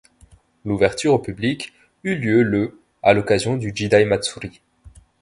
L'ouverture 0.65 1.13
au 1.13 1.19
public 1.19 1.73
eut 2.03 2.15
lieu 2.15 2.41
le 2.41 2.81
à 3.03 3.13
l'occasion 3.13 3.55
du 3.55 3.71
jidai 3.75 4.03
matsuri. 4.03 4.59